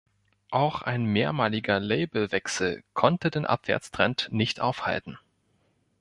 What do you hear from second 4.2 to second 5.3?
nicht aufhalten.